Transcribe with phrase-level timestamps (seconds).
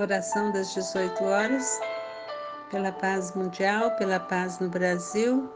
[0.00, 1.80] oração das 18 horas,
[2.70, 5.48] pela paz mundial, pela paz no Brasil,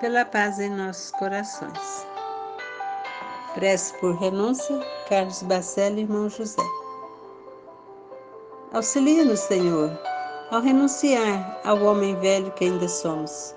[0.00, 2.06] pela paz em nossos corações.
[3.54, 6.62] Prece por renúncia, Carlos Bacelli, irmão José.
[8.72, 9.90] Auxilia-nos, Senhor,
[10.50, 13.54] ao renunciar ao homem velho que ainda somos,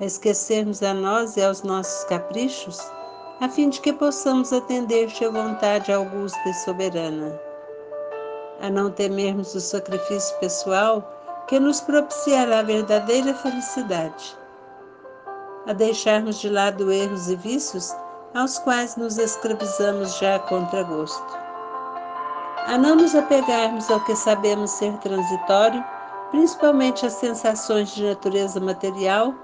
[0.00, 2.78] a esquecermos a nós e aos nossos caprichos,
[3.40, 7.49] a fim de que possamos atender-te à vontade augusta e soberana
[8.60, 11.02] a não temermos o sacrifício pessoal
[11.46, 14.36] que nos propiciará a verdadeira felicidade,
[15.66, 17.94] a deixarmos de lado erros e vícios
[18.34, 21.38] aos quais nos escravizamos já contra gosto,
[22.66, 25.84] a não nos apegarmos ao que sabemos ser transitório,
[26.30, 29.34] principalmente as sensações de natureza material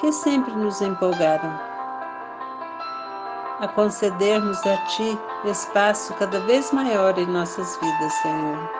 [0.00, 1.71] que sempre nos empolgaram
[3.62, 8.70] a concedermos a Ti espaço cada vez maior em nossas vidas, Senhor.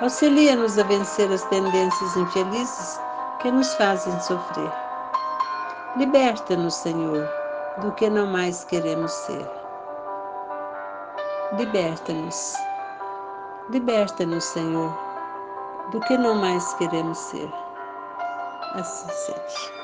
[0.00, 2.98] Auxilia-nos a vencer as tendências infelizes
[3.40, 4.72] que nos fazem sofrer.
[5.96, 7.28] Liberta-nos, Senhor,
[7.82, 9.46] do que não mais queremos ser.
[11.58, 12.54] Liberta-nos.
[13.68, 14.96] Liberta-nos, Senhor,
[15.90, 17.52] do que não mais queremos ser.
[18.74, 19.79] Assim seja.